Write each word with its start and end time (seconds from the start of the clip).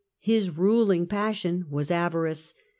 His 0.19 0.49
ruling 0.49 1.05
passion 1.05 1.67
was 1.69 1.91
avarice. 1.91 2.55